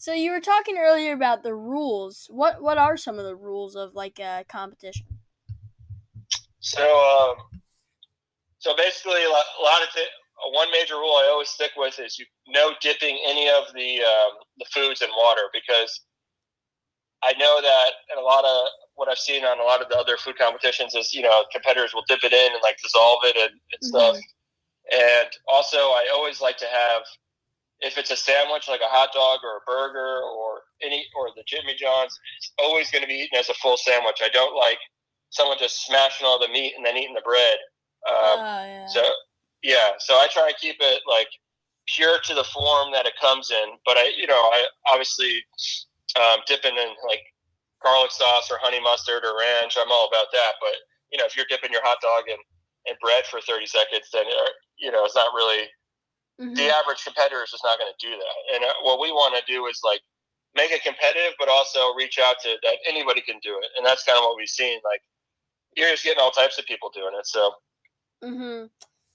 So 0.00 0.14
you 0.14 0.30
were 0.30 0.40
talking 0.40 0.78
earlier 0.78 1.12
about 1.12 1.42
the 1.42 1.54
rules. 1.54 2.26
What 2.30 2.62
what 2.62 2.78
are 2.78 2.96
some 2.96 3.18
of 3.18 3.26
the 3.26 3.36
rules 3.36 3.76
of 3.76 3.94
like 3.94 4.18
a 4.18 4.46
competition? 4.48 5.04
So 6.60 6.80
um, 6.80 7.60
so 8.60 8.74
basically, 8.74 9.22
a 9.22 9.28
lot 9.28 9.82
of 9.82 9.92
th- 9.94 10.08
one 10.54 10.72
major 10.72 10.94
rule 10.94 11.16
I 11.16 11.28
always 11.30 11.50
stick 11.50 11.72
with 11.76 12.00
is 12.00 12.18
you 12.18 12.24
no 12.48 12.72
dipping 12.80 13.18
any 13.26 13.50
of 13.50 13.64
the 13.74 14.00
um, 14.00 14.38
the 14.56 14.64
foods 14.72 15.02
in 15.02 15.10
water 15.18 15.42
because 15.52 16.00
I 17.22 17.34
know 17.34 17.60
that 17.60 17.90
in 18.10 18.18
a 18.18 18.24
lot 18.24 18.46
of 18.46 18.68
what 18.94 19.10
I've 19.10 19.18
seen 19.18 19.44
on 19.44 19.60
a 19.60 19.64
lot 19.64 19.82
of 19.82 19.90
the 19.90 19.98
other 19.98 20.16
food 20.16 20.38
competitions 20.38 20.94
is 20.94 21.12
you 21.12 21.20
know 21.20 21.44
competitors 21.52 21.92
will 21.92 22.04
dip 22.08 22.24
it 22.24 22.32
in 22.32 22.52
and 22.52 22.62
like 22.62 22.78
dissolve 22.82 23.18
it 23.24 23.36
and, 23.36 23.52
and 23.52 23.82
mm-hmm. 23.82 23.86
stuff. 23.86 24.16
And 24.92 25.28
also, 25.46 25.76
I 25.76 26.08
always 26.10 26.40
like 26.40 26.56
to 26.56 26.66
have 26.66 27.02
if 27.80 27.96
it's 27.96 28.10
a 28.10 28.16
sandwich 28.16 28.68
like 28.68 28.80
a 28.80 28.92
hot 28.92 29.10
dog 29.12 29.40
or 29.42 29.58
a 29.58 29.64
burger 29.66 30.22
or 30.22 30.62
any 30.82 31.06
or 31.16 31.28
the 31.36 31.44
Jimmy 31.46 31.74
John's, 31.78 32.18
it's 32.36 32.52
always 32.58 32.90
going 32.90 33.02
to 33.02 33.08
be 33.08 33.14
eaten 33.14 33.38
as 33.38 33.48
a 33.48 33.54
full 33.54 33.76
sandwich. 33.76 34.20
I 34.22 34.28
don't 34.28 34.56
like 34.56 34.78
someone 35.30 35.56
just 35.58 35.86
smashing 35.86 36.26
all 36.26 36.38
the 36.38 36.48
meat 36.48 36.74
and 36.76 36.84
then 36.84 36.96
eating 36.96 37.14
the 37.14 37.24
bread. 37.24 37.56
Um, 38.08 38.40
oh, 38.40 38.64
yeah. 38.64 38.86
So 38.86 39.02
yeah, 39.62 39.96
so 39.98 40.14
I 40.14 40.28
try 40.32 40.48
and 40.48 40.56
keep 40.56 40.76
it 40.80 41.02
like 41.08 41.28
pure 41.88 42.18
to 42.24 42.34
the 42.34 42.44
form 42.44 42.92
that 42.92 43.06
it 43.06 43.14
comes 43.20 43.50
in. 43.50 43.76
But 43.84 43.96
I, 43.96 44.12
you 44.16 44.26
know, 44.26 44.40
I 44.40 44.66
obviously 44.90 45.42
um, 46.16 46.40
dipping 46.46 46.76
in 46.76 46.88
like 47.08 47.24
garlic 47.82 48.10
sauce 48.10 48.50
or 48.50 48.58
honey 48.60 48.80
mustard 48.80 49.24
or 49.24 49.38
ranch. 49.38 49.76
I'm 49.78 49.90
all 49.90 50.08
about 50.08 50.28
that. 50.32 50.60
But 50.60 50.76
you 51.12 51.18
know, 51.18 51.24
if 51.24 51.36
you're 51.36 51.48
dipping 51.48 51.72
your 51.72 51.84
hot 51.84 51.98
dog 52.00 52.24
in, 52.28 52.38
in 52.86 52.96
bread 53.00 53.24
for 53.26 53.40
30 53.40 53.66
seconds, 53.66 54.08
then 54.12 54.24
uh, 54.26 54.52
you 54.78 54.90
know 54.90 55.04
it's 55.04 55.16
not 55.16 55.34
really 55.34 55.68
Mm-hmm. 56.40 56.54
The 56.54 56.72
average 56.72 57.04
competitor 57.04 57.44
is 57.44 57.50
just 57.50 57.64
not 57.64 57.78
going 57.78 57.92
to 57.92 58.00
do 58.00 58.16
that. 58.16 58.56
And 58.56 58.64
uh, 58.64 58.72
what 58.82 58.98
we 58.98 59.12
want 59.12 59.36
to 59.36 59.52
do 59.52 59.66
is 59.66 59.80
like 59.84 60.00
make 60.56 60.70
it 60.70 60.82
competitive, 60.82 61.34
but 61.38 61.48
also 61.48 61.92
reach 61.94 62.18
out 62.18 62.36
to 62.42 62.56
that 62.62 62.76
anybody 62.88 63.20
can 63.20 63.36
do 63.42 63.58
it. 63.60 63.68
And 63.76 63.84
that's 63.84 64.04
kind 64.04 64.16
of 64.16 64.24
what 64.24 64.36
we've 64.36 64.48
seen. 64.48 64.80
Like 64.84 65.02
you're 65.76 65.90
just 65.90 66.04
getting 66.04 66.20
all 66.20 66.30
types 66.30 66.58
of 66.58 66.64
people 66.64 66.90
doing 66.94 67.12
it. 67.18 67.26
So. 67.26 67.52
Hmm. 68.24 68.64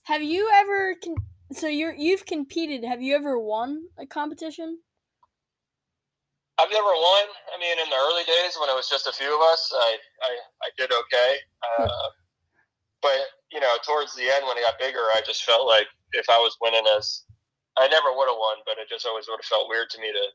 Have 0.03 0.21
you 0.21 0.49
ever? 0.53 0.95
Con- 1.03 1.15
so 1.51 1.67
you're 1.67 1.93
you've 1.93 2.25
competed. 2.25 2.83
Have 2.85 3.01
you 3.01 3.15
ever 3.15 3.39
won 3.39 3.89
a 3.97 4.05
competition? 4.05 4.79
I've 6.57 6.71
never 6.71 6.93
won. 6.93 7.25
I 7.53 7.59
mean, 7.59 7.77
in 7.79 7.89
the 7.89 7.95
early 7.95 8.23
days 8.23 8.55
when 8.59 8.69
it 8.69 8.75
was 8.75 8.87
just 8.87 9.07
a 9.07 9.11
few 9.11 9.33
of 9.33 9.41
us, 9.41 9.73
I 9.75 9.97
I, 10.21 10.31
I 10.61 10.69
did 10.77 10.91
okay. 10.91 11.35
Uh, 11.79 12.09
but 13.01 13.17
you 13.51 13.59
know, 13.59 13.75
towards 13.85 14.15
the 14.15 14.23
end 14.23 14.45
when 14.47 14.57
it 14.57 14.61
got 14.61 14.79
bigger, 14.79 15.09
I 15.13 15.21
just 15.25 15.43
felt 15.43 15.67
like 15.67 15.87
if 16.15 16.29
I 16.29 16.39
was 16.39 16.57
winning 16.61 16.85
as 16.97 17.23
I 17.77 17.87
never 17.87 18.15
would 18.15 18.31
have 18.31 18.39
won, 18.39 18.63
but 18.65 18.79
it 18.79 18.87
just 18.87 19.05
always 19.05 19.27
would 19.27 19.39
have 19.39 19.51
felt 19.51 19.69
weird 19.69 19.89
to 19.91 20.01
me 20.01 20.11
to 20.11 20.25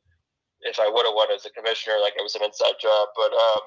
if 0.63 0.79
I 0.79 0.89
would 0.89 1.07
have 1.07 1.17
won 1.17 1.33
as 1.33 1.47
a 1.47 1.51
commissioner, 1.51 1.97
like 2.01 2.15
it 2.17 2.23
was 2.23 2.35
an 2.35 2.45
inside 2.45 2.77
job. 2.81 3.09
But 3.17 3.33
um, 3.33 3.63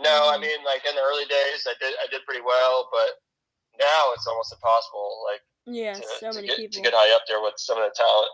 no, 0.00 0.28
I 0.28 0.34
mm-hmm. 0.34 0.42
mean, 0.42 0.60
like 0.64 0.84
in 0.88 0.94
the 0.94 1.04
early 1.04 1.26
days, 1.26 1.66
I 1.68 1.74
did 1.80 1.94
I 2.00 2.06
did 2.10 2.24
pretty 2.24 2.42
well, 2.44 2.88
but 2.92 3.20
now 3.78 4.12
it's 4.14 4.26
almost 4.26 4.52
impossible. 4.52 5.24
Like 5.30 5.42
yeah, 5.66 5.94
to, 5.94 6.04
so 6.20 6.32
many 6.32 6.48
get, 6.48 6.56
people 6.56 6.76
to 6.76 6.82
get 6.82 6.94
high 6.96 7.14
up 7.14 7.22
there 7.28 7.42
with 7.42 7.54
some 7.56 7.78
of 7.78 7.84
the 7.84 7.94
talent. 7.94 8.32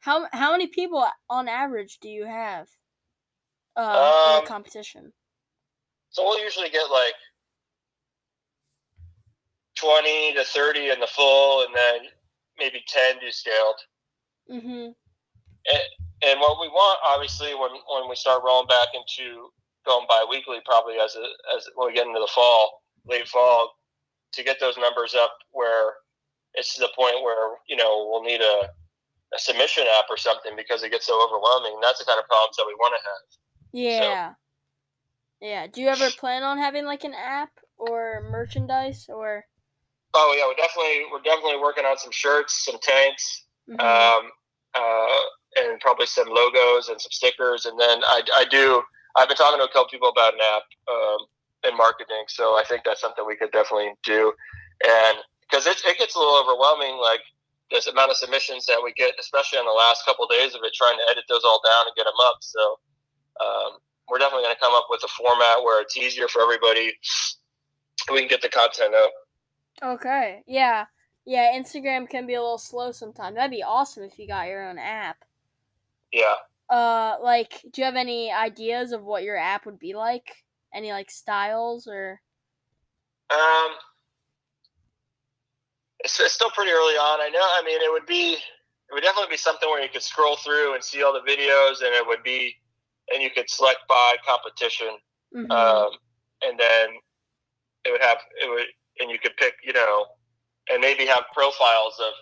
How 0.00 0.28
how 0.32 0.52
many 0.52 0.66
people 0.66 1.06
on 1.30 1.48
average 1.48 1.98
do 2.00 2.08
you 2.08 2.26
have 2.26 2.68
uh, 3.76 3.80
um, 3.80 4.38
in 4.38 4.44
a 4.44 4.46
competition? 4.46 5.12
So 6.10 6.24
we'll 6.24 6.42
usually 6.42 6.70
get 6.70 6.90
like 6.90 7.14
20 9.76 10.34
to 10.34 10.44
30 10.44 10.90
in 10.90 11.00
the 11.00 11.06
full, 11.06 11.64
and 11.64 11.74
then 11.74 12.00
maybe 12.58 12.82
10 12.86 13.20
do 13.20 13.30
scaled. 13.30 13.80
Mm-hmm. 14.50 14.90
And, 15.68 15.82
and 16.24 16.40
what 16.40 16.60
we 16.60 16.68
want, 16.68 16.98
obviously, 17.04 17.54
when, 17.54 17.70
when 17.70 18.08
we 18.08 18.16
start 18.16 18.42
rolling 18.44 18.68
back 18.68 18.88
into 18.94 19.48
going 19.84 20.06
bi-weekly, 20.08 20.58
probably 20.64 20.94
as 20.98 21.16
a, 21.16 21.26
as 21.56 21.66
when 21.74 21.88
we 21.88 21.94
get 21.94 22.06
into 22.06 22.20
the 22.20 22.30
fall, 22.34 22.82
late 23.06 23.28
fall, 23.28 23.76
to 24.32 24.42
get 24.42 24.60
those 24.60 24.76
numbers 24.76 25.14
up 25.14 25.32
where 25.52 25.94
it's 26.54 26.74
to 26.74 26.80
the 26.80 26.90
point 26.96 27.22
where 27.22 27.56
you 27.68 27.76
know 27.76 28.08
we'll 28.10 28.22
need 28.22 28.40
a, 28.40 28.68
a 29.34 29.38
submission 29.38 29.84
app 29.98 30.06
or 30.10 30.16
something 30.16 30.52
because 30.56 30.82
it 30.82 30.90
gets 30.90 31.06
so 31.06 31.24
overwhelming. 31.24 31.78
That's 31.82 31.98
the 31.98 32.04
kind 32.04 32.18
of 32.18 32.26
problems 32.26 32.56
that 32.56 32.64
we 32.66 32.74
want 32.74 32.94
to 32.98 33.08
have. 33.08 33.22
Yeah. 33.72 34.30
So. 34.30 34.36
Yeah. 35.40 35.66
Do 35.66 35.80
you 35.82 35.88
ever 35.88 36.10
plan 36.10 36.42
on 36.42 36.58
having 36.58 36.84
like 36.84 37.04
an 37.04 37.14
app 37.14 37.50
or 37.76 38.26
merchandise 38.30 39.06
or? 39.08 39.44
Oh 40.16 40.32
yeah, 40.32 40.48
we're 40.48 40.56
definitely 40.56 41.04
we're 41.12 41.20
definitely 41.20 41.60
working 41.60 41.84
on 41.84 41.98
some 41.98 42.10
shirts, 42.10 42.64
some 42.64 42.80
tanks, 42.80 43.44
mm-hmm. 43.68 43.76
um, 43.78 44.32
uh, 44.72 45.20
and 45.60 45.78
probably 45.80 46.06
some 46.06 46.26
logos 46.28 46.88
and 46.88 46.98
some 46.98 47.12
stickers. 47.12 47.66
And 47.66 47.78
then 47.78 48.00
I, 48.04 48.22
I 48.34 48.44
do. 48.50 48.80
I've 49.14 49.28
been 49.28 49.36
talking 49.36 49.60
to 49.60 49.68
a 49.68 49.72
couple 49.72 49.92
people 49.92 50.08
about 50.08 50.32
an 50.32 50.40
app 50.40 50.64
um, 50.88 51.20
in 51.68 51.76
marketing, 51.76 52.24
so 52.28 52.56
I 52.56 52.64
think 52.66 52.82
that's 52.84 53.00
something 53.00 53.24
we 53.26 53.36
could 53.36 53.52
definitely 53.52 53.92
do. 54.04 54.32
And 54.84 55.18
because 55.44 55.66
it, 55.66 55.76
it 55.84 55.98
gets 55.98 56.16
a 56.16 56.18
little 56.18 56.40
overwhelming, 56.40 56.96
like 56.96 57.20
this 57.70 57.86
amount 57.86 58.10
of 58.10 58.16
submissions 58.16 58.64
that 58.66 58.80
we 58.82 58.92
get, 58.96 59.12
especially 59.20 59.58
on 59.58 59.66
the 59.66 59.76
last 59.76 60.04
couple 60.04 60.24
of 60.24 60.30
days 60.30 60.54
of 60.54 60.60
it, 60.64 60.72
trying 60.72 60.96
to 60.96 61.04
edit 61.10 61.24
those 61.28 61.44
all 61.44 61.60
down 61.64 61.86
and 61.86 61.96
get 61.96 62.04
them 62.04 62.20
up. 62.24 62.40
So 62.40 62.62
um, 63.44 63.70
we're 64.08 64.18
definitely 64.18 64.44
going 64.44 64.56
to 64.56 64.64
come 64.64 64.74
up 64.74 64.86
with 64.88 65.04
a 65.04 65.12
format 65.12 65.60
where 65.62 65.82
it's 65.82 65.96
easier 65.96 66.28
for 66.28 66.40
everybody. 66.40 66.92
We 68.12 68.20
can 68.20 68.28
get 68.28 68.42
the 68.42 68.48
content 68.48 68.94
up. 68.94 69.12
Okay. 69.82 70.42
Yeah. 70.46 70.86
Yeah, 71.24 71.52
Instagram 71.58 72.08
can 72.08 72.26
be 72.26 72.34
a 72.34 72.40
little 72.40 72.56
slow 72.56 72.92
sometimes. 72.92 73.34
That'd 73.34 73.50
be 73.50 73.64
awesome 73.64 74.04
if 74.04 74.18
you 74.18 74.28
got 74.28 74.46
your 74.46 74.68
own 74.68 74.78
app. 74.78 75.24
Yeah. 76.12 76.34
Uh 76.68 77.16
like 77.20 77.60
do 77.72 77.80
you 77.80 77.84
have 77.84 77.96
any 77.96 78.32
ideas 78.32 78.92
of 78.92 79.02
what 79.02 79.24
your 79.24 79.36
app 79.36 79.66
would 79.66 79.78
be 79.78 79.94
like? 79.94 80.44
Any 80.72 80.92
like 80.92 81.10
styles 81.10 81.88
or 81.88 82.20
Um 83.30 83.70
it's, 86.00 86.20
it's 86.20 86.34
still 86.34 86.50
pretty 86.50 86.70
early 86.70 86.94
on. 86.94 87.20
I 87.20 87.28
know 87.28 87.40
I 87.40 87.62
mean 87.64 87.80
it 87.80 87.92
would 87.92 88.06
be 88.06 88.34
it 88.34 88.94
would 88.94 89.02
definitely 89.02 89.32
be 89.32 89.36
something 89.36 89.68
where 89.68 89.82
you 89.82 89.88
could 89.88 90.02
scroll 90.02 90.36
through 90.36 90.74
and 90.74 90.82
see 90.82 91.02
all 91.02 91.12
the 91.12 91.28
videos 91.28 91.84
and 91.84 91.92
it 91.92 92.06
would 92.06 92.22
be 92.22 92.54
and 93.12 93.20
you 93.22 93.30
could 93.30 93.50
select 93.50 93.80
by 93.88 94.14
competition. 94.24 94.96
Mm-hmm. 95.34 95.50
Um 95.50 95.90
and 96.42 96.58
then 96.58 96.88
it 97.84 97.90
would 97.90 98.02
have 98.02 98.18
it 98.42 98.48
would 98.48 98.66
and 99.00 99.10
you 99.10 99.18
could 99.18 99.36
pick, 99.36 99.54
you 99.64 99.72
know, 99.72 100.06
and 100.70 100.80
maybe 100.80 101.06
have 101.06 101.24
profiles 101.32 101.98
of 102.00 102.12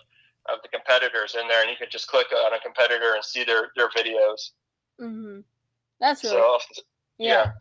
of 0.53 0.61
the 0.61 0.69
competitors 0.69 1.35
in 1.39 1.47
there, 1.47 1.61
and 1.61 1.69
you 1.69 1.75
could 1.75 1.89
just 1.89 2.07
click 2.07 2.27
on 2.31 2.53
a 2.53 2.59
competitor 2.59 3.13
and 3.15 3.23
see 3.23 3.43
their 3.43 3.71
their 3.75 3.89
videos. 3.89 4.51
Mhm. 4.99 5.43
That's 5.99 6.23
really 6.23 6.37
so, 6.37 6.59
yeah. 7.17 7.27
yeah. 7.27 7.51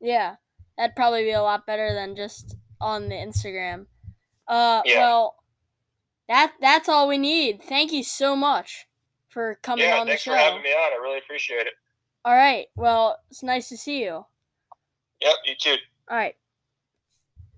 Yeah. 0.00 0.36
That'd 0.76 0.96
probably 0.96 1.24
be 1.24 1.30
a 1.30 1.42
lot 1.42 1.66
better 1.66 1.94
than 1.94 2.16
just 2.16 2.56
on 2.80 3.08
the 3.08 3.14
Instagram. 3.14 3.86
Uh 4.46 4.82
yeah. 4.84 4.98
well 4.98 5.36
that 6.28 6.52
that's 6.60 6.88
all 6.88 7.08
we 7.08 7.18
need. 7.18 7.62
Thank 7.62 7.92
you 7.92 8.04
so 8.04 8.36
much 8.36 8.86
for 9.28 9.58
coming 9.62 9.86
yeah, 9.86 9.98
on 9.98 10.06
the 10.06 10.16
show. 10.16 10.32
Yeah, 10.32 10.38
thanks 10.38 10.50
for 10.50 10.52
having 10.56 10.62
me 10.62 10.70
on. 10.70 10.92
I 10.92 11.02
really 11.02 11.18
appreciate 11.18 11.66
it. 11.66 11.74
All 12.24 12.34
right. 12.34 12.66
Well, 12.76 13.18
it's 13.30 13.42
nice 13.42 13.68
to 13.68 13.76
see 13.76 14.02
you. 14.02 14.24
Yep, 15.20 15.34
you 15.46 15.54
too. 15.58 15.76
All 16.10 16.16
right. 16.16 16.36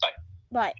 Bye. 0.00 0.08
Bye. 0.50 0.74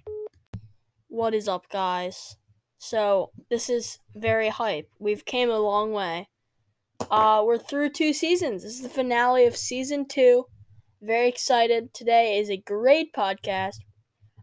What 1.09 1.33
is 1.33 1.47
up, 1.47 1.69
guys? 1.69 2.35
So, 2.77 3.31
this 3.49 3.69
is 3.69 3.99
very 4.13 4.49
hype. 4.49 4.89
We've 4.99 5.23
came 5.23 5.49
a 5.49 5.57
long 5.57 5.93
way. 5.93 6.27
Uh, 7.09 7.43
we're 7.45 7.57
through 7.57 7.91
two 7.91 8.11
seasons. 8.11 8.63
This 8.63 8.73
is 8.73 8.81
the 8.81 8.89
finale 8.89 9.45
of 9.45 9.55
season 9.55 10.05
two. 10.05 10.47
Very 11.01 11.29
excited. 11.29 11.93
Today 11.93 12.37
is 12.37 12.49
a 12.49 12.57
great 12.57 13.13
podcast. 13.13 13.77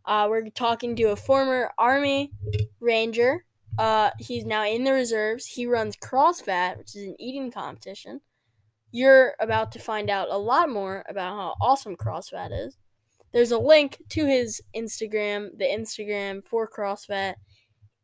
Uh, 0.07 0.27
we're 0.31 0.49
talking 0.49 0.97
to 0.97 1.11
a 1.11 1.17
former 1.17 1.71
Army 1.77 2.33
Ranger. 2.81 3.45
Uh, 3.79 4.11
he's 4.19 4.47
now 4.47 4.67
in 4.67 4.85
the 4.85 4.93
reserves. 4.95 5.45
He 5.45 5.67
runs 5.67 5.97
CrossFat, 5.97 6.79
which 6.79 6.97
is 6.97 7.03
an 7.03 7.17
eating 7.19 7.51
competition. 7.51 8.23
You're 8.91 9.35
about 9.39 9.71
to 9.73 9.79
find 9.79 10.09
out 10.09 10.29
a 10.31 10.39
lot 10.39 10.71
more 10.71 11.05
about 11.11 11.35
how 11.35 11.55
awesome 11.61 11.95
CrossFat 11.95 12.67
is. 12.67 12.79
There's 13.35 13.51
a 13.51 13.59
link 13.59 14.01
to 14.11 14.27
his 14.27 14.63
Instagram, 14.77 15.59
the 15.59 15.65
Instagram 15.65 16.45
for 16.45 16.71
CrossFat, 16.71 17.35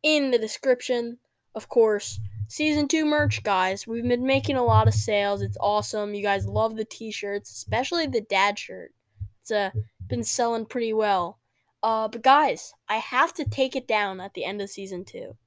in 0.03 0.29
the 0.29 0.37
description. 0.37 1.19
Of 1.55 1.69
course, 1.69 2.19
season 2.49 2.89
two 2.89 3.05
merch, 3.05 3.41
guys. 3.41 3.87
We've 3.87 4.05
been 4.05 4.25
making 4.25 4.57
a 4.57 4.63
lot 4.63 4.89
of 4.89 4.93
sales. 4.93 5.41
It's 5.41 5.55
awesome. 5.61 6.13
You 6.13 6.21
guys 6.21 6.45
love 6.45 6.75
the 6.75 6.83
t-shirts, 6.83 7.49
especially 7.49 8.07
the 8.07 8.19
dad 8.19 8.59
shirt. 8.59 8.91
It's 9.39 9.51
uh, 9.51 9.69
been 10.05 10.21
selling 10.23 10.65
pretty 10.65 10.91
well. 10.91 11.39
Uh, 11.81 12.09
but 12.09 12.23
guys, 12.23 12.73
I 12.89 12.97
have 12.97 13.33
to 13.35 13.45
take 13.45 13.77
it 13.77 13.87
down 13.87 14.19
at 14.19 14.33
the 14.33 14.43
end 14.43 14.61
of 14.61 14.69
season 14.69 15.05
two. 15.05 15.37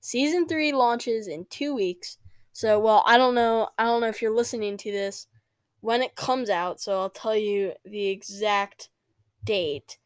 Season 0.00 0.46
three 0.46 0.72
launches 0.72 1.26
in 1.26 1.46
two 1.50 1.74
weeks. 1.74 2.16
So, 2.52 2.78
well, 2.78 3.02
I 3.06 3.18
don't 3.18 3.34
know. 3.34 3.70
I 3.76 3.86
don't 3.86 4.02
know 4.02 4.06
if 4.06 4.22
you're 4.22 4.30
listening 4.30 4.76
to 4.76 4.92
this 4.92 5.26
when 5.80 6.00
it 6.00 6.14
comes 6.14 6.48
out. 6.48 6.80
So 6.80 7.00
I'll 7.00 7.10
tell 7.10 7.34
you 7.36 7.72
the 7.84 8.06
exact 8.06 8.88
date. 9.44 9.98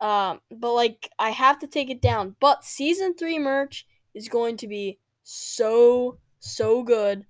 Um, 0.00 0.40
but 0.50 0.72
like, 0.72 1.10
I 1.18 1.30
have 1.30 1.58
to 1.60 1.66
take 1.66 1.90
it 1.90 2.00
down. 2.02 2.36
But 2.40 2.64
season 2.64 3.14
three 3.14 3.38
merch 3.38 3.86
is 4.14 4.28
going 4.28 4.56
to 4.58 4.68
be 4.68 4.98
so 5.22 6.18
so 6.40 6.82
good. 6.82 7.24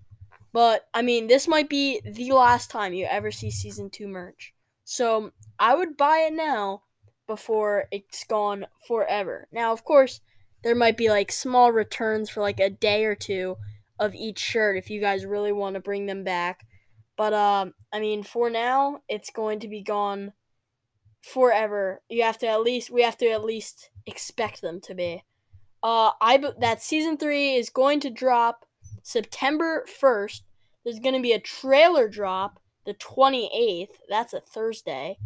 But 0.52 0.86
I 0.94 1.02
mean, 1.02 1.26
this 1.26 1.48
might 1.48 1.68
be 1.68 2.00
the 2.04 2.32
last 2.32 2.70
time 2.70 2.92
you 2.92 3.06
ever 3.06 3.30
see 3.30 3.50
season 3.50 3.90
two 3.90 4.08
merch. 4.08 4.54
So 4.84 5.32
I 5.58 5.74
would 5.74 5.96
buy 5.96 6.26
it 6.28 6.32
now 6.32 6.82
before 7.26 7.84
it's 7.90 8.24
gone 8.24 8.66
forever. 8.86 9.46
Now, 9.52 9.72
of 9.72 9.84
course, 9.84 10.20
there 10.64 10.74
might 10.74 10.96
be 10.96 11.10
like 11.10 11.30
small 11.30 11.72
returns 11.72 12.30
for 12.30 12.40
like 12.40 12.60
a 12.60 12.70
day 12.70 13.04
or 13.04 13.14
two 13.14 13.56
of 13.98 14.14
each 14.14 14.38
shirt 14.38 14.76
if 14.76 14.90
you 14.90 15.00
guys 15.00 15.26
really 15.26 15.52
want 15.52 15.74
to 15.74 15.80
bring 15.80 16.06
them 16.06 16.24
back. 16.24 16.66
But 17.16 17.34
um, 17.34 17.74
I 17.92 18.00
mean, 18.00 18.22
for 18.22 18.48
now, 18.48 19.00
it's 19.08 19.30
going 19.30 19.60
to 19.60 19.68
be 19.68 19.82
gone 19.82 20.32
forever. 21.22 22.02
You 22.08 22.22
have 22.22 22.38
to 22.38 22.48
at 22.48 22.62
least 22.62 22.90
we 22.90 23.02
have 23.02 23.18
to 23.18 23.28
at 23.28 23.44
least 23.44 23.90
expect 24.06 24.60
them 24.60 24.80
to 24.82 24.94
be. 24.94 25.24
Uh, 25.82 26.12
I 26.20 26.42
that 26.58 26.82
season 26.82 27.16
three 27.16 27.54
is 27.54 27.70
going 27.70 28.00
to 28.00 28.10
drop 28.10 28.64
September 29.02 29.84
first. 29.86 30.44
There's 30.84 30.98
going 31.00 31.14
to 31.14 31.22
be 31.22 31.32
a 31.32 31.40
trailer 31.40 32.08
drop 32.08 32.60
the 32.84 32.94
twenty 32.94 33.50
eighth. 33.54 34.00
That's 34.08 34.32
a 34.32 34.40
Thursday. 34.40 35.18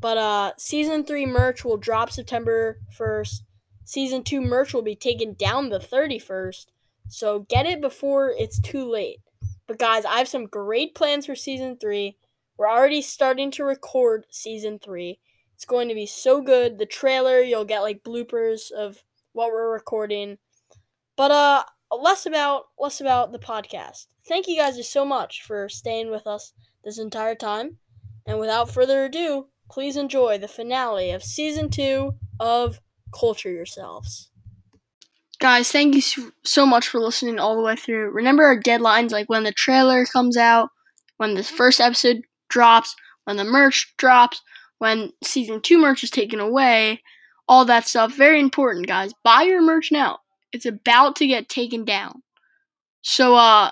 But 0.00 0.18
uh, 0.18 0.52
season 0.58 1.04
three 1.04 1.26
merch 1.26 1.64
will 1.64 1.78
drop 1.78 2.10
September 2.10 2.78
first. 2.92 3.42
Season 3.84 4.22
two 4.22 4.40
merch 4.40 4.74
will 4.74 4.82
be 4.82 4.96
taken 4.96 5.34
down 5.34 5.70
the 5.70 5.80
thirty 5.80 6.18
first. 6.18 6.72
So 7.08 7.40
get 7.48 7.66
it 7.66 7.80
before 7.80 8.30
it's 8.30 8.60
too 8.60 8.88
late. 8.88 9.20
But 9.66 9.78
guys, 9.78 10.04
I 10.04 10.18
have 10.18 10.28
some 10.28 10.46
great 10.46 10.94
plans 10.94 11.26
for 11.26 11.34
season 11.34 11.76
three. 11.80 12.16
We're 12.58 12.70
already 12.70 13.02
starting 13.02 13.50
to 13.52 13.64
record 13.64 14.26
season 14.30 14.78
three. 14.78 15.18
It's 15.56 15.64
going 15.64 15.88
to 15.88 15.94
be 15.94 16.04
so 16.04 16.42
good. 16.42 16.78
The 16.78 16.84
trailer, 16.84 17.40
you'll 17.40 17.64
get 17.64 17.80
like 17.80 18.04
bloopers 18.04 18.70
of 18.70 19.02
what 19.32 19.50
we're 19.50 19.72
recording. 19.72 20.36
But 21.16 21.30
uh 21.30 21.64
less 21.90 22.26
about 22.26 22.64
less 22.78 23.00
about 23.00 23.32
the 23.32 23.38
podcast. 23.38 24.06
Thank 24.28 24.48
you 24.48 24.56
guys 24.56 24.86
so 24.86 25.04
much 25.04 25.42
for 25.42 25.68
staying 25.70 26.10
with 26.10 26.26
us 26.26 26.52
this 26.84 26.98
entire 26.98 27.34
time. 27.34 27.78
And 28.26 28.38
without 28.38 28.70
further 28.70 29.06
ado, 29.06 29.46
please 29.70 29.96
enjoy 29.96 30.36
the 30.36 30.48
finale 30.48 31.10
of 31.10 31.22
season 31.22 31.70
2 31.70 32.12
of 32.38 32.80
Culture 33.18 33.50
Yourselves. 33.50 34.30
Guys, 35.38 35.72
thank 35.72 35.94
you 35.94 36.32
so 36.44 36.66
much 36.66 36.88
for 36.88 37.00
listening 37.00 37.38
all 37.38 37.56
the 37.56 37.62
way 37.62 37.76
through. 37.76 38.10
Remember 38.10 38.44
our 38.44 38.60
deadlines 38.60 39.10
like 39.10 39.30
when 39.30 39.44
the 39.44 39.52
trailer 39.52 40.04
comes 40.04 40.36
out, 40.36 40.68
when 41.16 41.34
the 41.34 41.42
first 41.42 41.80
episode 41.80 42.22
drops, 42.50 42.94
when 43.24 43.36
the 43.36 43.44
merch 43.44 43.94
drops, 43.96 44.42
when 44.78 45.12
season 45.22 45.60
2 45.60 45.78
merch 45.78 46.04
is 46.04 46.10
taken 46.10 46.40
away, 46.40 47.02
all 47.48 47.64
that 47.64 47.86
stuff. 47.86 48.14
Very 48.14 48.40
important, 48.40 48.86
guys. 48.86 49.12
Buy 49.22 49.42
your 49.42 49.62
merch 49.62 49.90
now. 49.92 50.18
It's 50.52 50.66
about 50.66 51.16
to 51.16 51.26
get 51.26 51.48
taken 51.48 51.84
down. 51.84 52.22
So 53.02 53.36
uh 53.36 53.70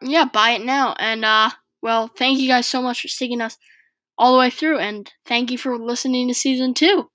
yeah, 0.00 0.24
buy 0.24 0.50
it 0.52 0.64
now. 0.64 0.94
And 0.98 1.24
uh 1.24 1.50
well, 1.82 2.08
thank 2.08 2.38
you 2.38 2.48
guys 2.48 2.66
so 2.66 2.82
much 2.82 3.02
for 3.02 3.08
sticking 3.08 3.40
us 3.40 3.56
all 4.18 4.32
the 4.32 4.38
way 4.38 4.50
through 4.50 4.78
and 4.78 5.10
thank 5.26 5.50
you 5.50 5.58
for 5.58 5.78
listening 5.78 6.28
to 6.28 6.34
season 6.34 6.74
2. 6.74 7.08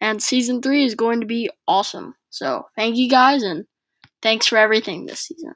And 0.00 0.22
season 0.22 0.62
3 0.62 0.84
is 0.84 0.94
going 0.94 1.20
to 1.20 1.26
be 1.26 1.50
awesome. 1.68 2.14
So 2.30 2.66
thank 2.76 2.96
you 2.96 3.08
guys 3.08 3.42
and 3.42 3.66
thanks 4.22 4.46
for 4.46 4.56
everything 4.56 5.06
this 5.06 5.20
season. 5.20 5.54